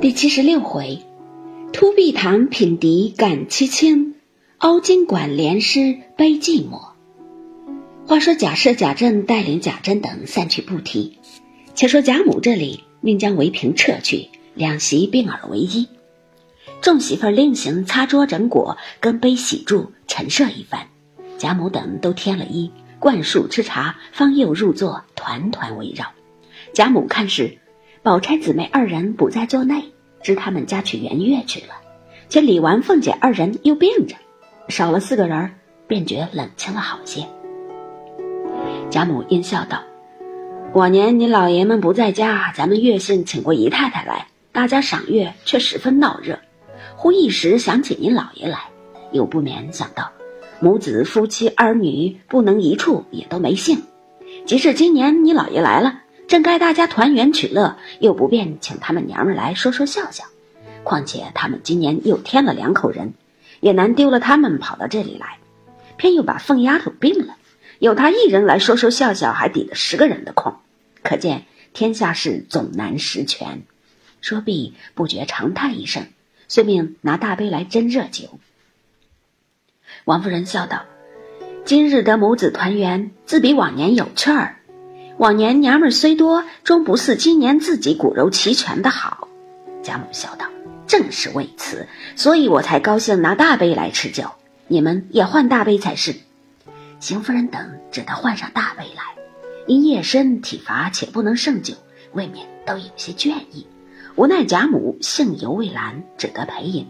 [0.00, 1.02] 第七十六回，
[1.72, 4.14] 突壁堂品笛感凄清，
[4.58, 6.88] 凹金馆联诗悲寂寞。
[8.06, 11.18] 话说贾赦、贾政带领贾珍等散去不提，
[11.74, 15.86] 且说贾母这里命将围屏撤去，两席并耳为一。
[16.80, 20.86] 众媳妇儿另行擦桌整果，跟杯洗箸，陈设一番。
[21.36, 26.06] 贾母等都添了衣，灌漱吃茶，方又入座，团团围绕。
[26.78, 27.58] 贾母看时
[28.04, 29.86] 宝钗姊妹二人不在座内，
[30.22, 31.74] 知他们家去圆月去了，
[32.28, 34.14] 且李纨、凤姐二人又病着，
[34.68, 35.50] 少了四个人，
[35.88, 37.26] 便觉冷清了好些。
[38.90, 39.82] 贾母阴笑道
[40.72, 46.38] ：“往年你老爷们不在家，咱们月信请过姨太太来，大家赏月却十分闹热。
[46.94, 48.60] 忽一时想起您老爷来，
[49.10, 50.12] 又不免想到
[50.60, 53.82] 母子夫妻儿女不能一处，也都没幸。
[54.46, 60.24] 即使今年你老爷来了，正该大家团圆取乐，又不便请他们娘们来说说笑笑。
[60.84, 63.14] 况且他们今年又添了两口人，
[63.60, 65.38] 也难丢了他们跑到这里来，
[65.96, 67.36] 偏又把凤丫头病了。”
[67.80, 70.56] 有他一人来说说笑笑，还抵得十个人的空，
[71.02, 73.62] 可见天下事总难十全。
[74.20, 76.08] 说毕，不觉长叹一声，
[76.48, 78.38] 遂命拿大杯来斟热酒。
[80.04, 80.84] 王夫人笑道
[81.64, 84.57] ：“今日得母子团圆，自比往年有趣儿。
[85.18, 89.28] 往年娘们虽多，终不似今年自己骨肉齐全的好。”
[89.82, 90.46] 贾母笑道
[90.86, 94.30] ：“正是为此，所以我才高兴拿大杯来吃酒。
[94.68, 96.14] 你们也换大杯才是。”
[97.00, 99.02] 邢夫人等只得换上大杯来，
[99.66, 101.74] 因夜深体乏，且不能胜酒，
[102.12, 103.66] 未免都有些倦意。
[104.14, 106.88] 无奈贾母性犹未阑，只得陪饮。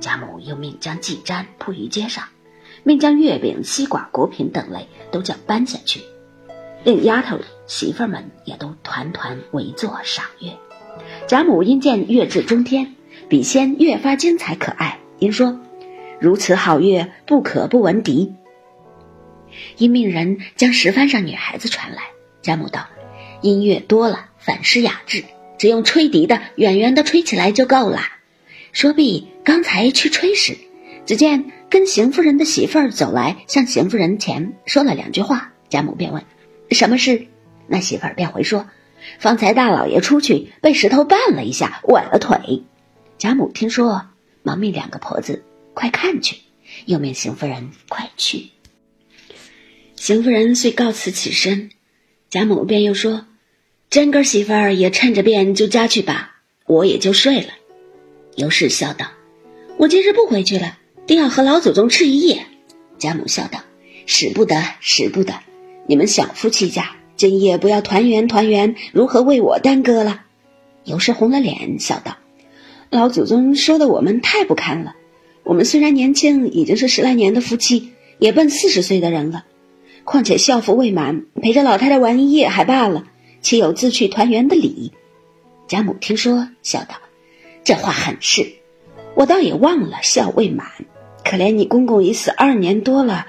[0.00, 2.24] 贾母又命将祭毡铺于街上，
[2.84, 6.02] 命将月饼、西瓜、果品等类都叫搬下去，
[6.84, 10.52] 令丫头媳妇们也都团团围坐赏月。
[11.26, 12.94] 贾母因见月至中天，
[13.28, 15.60] 比仙越发精彩可爱，因说
[16.18, 18.34] ：“如此好月，不可不闻笛。”
[19.76, 22.02] 因命人将石幡上女孩子传来，
[22.42, 22.86] 贾母道
[23.42, 25.24] ：“音乐多了，反失雅致，
[25.58, 28.00] 只用吹笛的远远的吹起来就够了。”
[28.72, 30.56] 说毕，刚才去吹时，
[31.06, 35.52] 只见跟邢夫人的媳妇儿走来，向邢夫人前说了两句话。
[35.68, 36.22] 贾母便问
[36.70, 37.26] ：“什么事？”
[37.66, 38.68] 那媳妇儿便回说
[39.20, 42.62] ：“方才大老爷出去，被石头绊了一下，崴了腿。”
[43.18, 44.06] 贾母听说，
[44.42, 46.36] 忙命两个婆子快看去，
[46.86, 48.50] 又命邢夫人快去。
[49.96, 51.70] 邢夫人遂告辞起身，
[52.30, 53.26] 贾母便又说
[53.90, 56.36] ：“真哥媳妇儿也趁着便就家去吧，
[56.66, 57.48] 我也就睡了。”
[58.36, 59.10] 尤氏笑道
[59.76, 62.46] ：“我今日不回去了，定要和老祖宗吃一夜。”
[62.98, 63.60] 贾母笑道
[64.06, 65.34] ：“使不得，使不得！
[65.88, 70.20] 你们小夫妻家今夜不要团圆团圆，如何为我耽搁了？”
[70.84, 72.18] 尤氏红了脸，笑道
[72.90, 74.94] ：“老祖宗说的我们太不堪了。
[75.44, 79.46] 我们虽然年轻，已经是十来年的夫妻，也奔四十岁的人了。”
[80.04, 83.04] 况且孝服未满，陪着老太太玩一夜还罢了，
[83.40, 84.92] 岂有自去团圆的理？
[85.68, 86.96] 贾母听说，笑道
[87.64, 88.52] ：“这话很是，
[89.14, 90.66] 我倒也忘了孝未满。
[91.24, 93.26] 可怜你公公已死二年多了，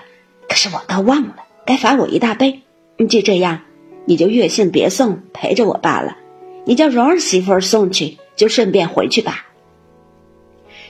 [0.50, 1.36] 可是我倒忘了，
[1.69, 2.63] 该罚我一大杯。
[2.97, 3.62] 你就这样，
[4.06, 6.18] 你就月信别送，陪着我罢了。
[6.66, 9.46] 你叫蓉儿媳妇送去，就顺便回去吧。”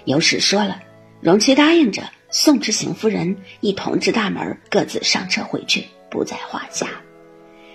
[0.05, 0.79] 尤氏说了，
[1.19, 2.03] 荣妻答应着。
[2.31, 6.87] 送之行夫人一同至大门，各自上车回去，不在话下。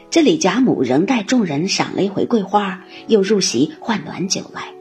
[0.08, 4.72] 这里贾母仍带众人赏了一回桂花，又入席换暖酒来。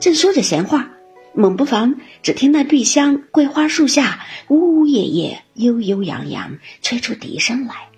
[0.00, 0.89] 正说着闲话，
[1.32, 7.88] 猛不防只听那碧香桂花树下呜呜咽咽、悠悠扬扬吹出笛声来。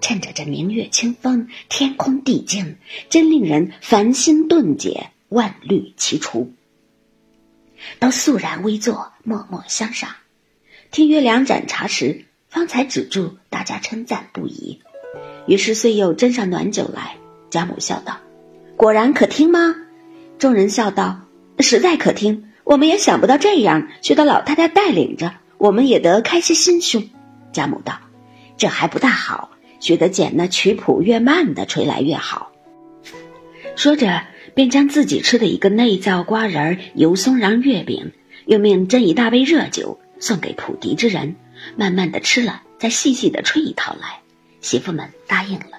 [0.00, 2.76] 趁着这明月清风，天空地静，
[3.08, 6.52] 真令人烦心顿解，万虑齐除。
[7.98, 10.10] 都肃然微坐，默默相赏。
[10.90, 14.80] 听约两盏茶时，方才止住，大家称赞不已。
[15.46, 17.16] 于是遂又斟上暖酒来。
[17.48, 18.18] 贾母笑道
[18.76, 19.74] ：“果然可听吗？”
[20.38, 21.22] 众人笑道
[21.60, 22.50] ：“实在可听。
[22.66, 27.08] 我们也想不到这样，却得老太太带领着，我们也得开些心胸。”
[27.54, 28.00] 贾母道
[28.58, 32.50] ：“这还不大好，须得捡那曲谱越慢的吹来越好。”
[33.76, 34.24] 说着，
[34.54, 38.10] 便将自己吃的一个内造瓜仁、油松瓤月饼，
[38.46, 40.00] 又命斟一大杯热酒。
[40.18, 41.36] 送给普笛之人，
[41.76, 44.20] 慢慢的吃了，再细细的吹一套来。
[44.60, 45.78] 媳妇们答应了。